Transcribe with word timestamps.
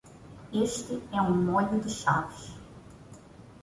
Este 0.65 0.99
é 1.13 1.21
um 1.21 1.35
molho 1.51 1.79
de 1.79 1.91
chaves 1.91 2.55